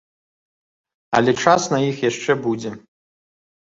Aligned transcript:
Але 1.19 1.31
час 1.45 1.61
на 1.77 1.85
іх 1.91 2.03
яшчэ 2.09 2.31
будзе. 2.51 2.71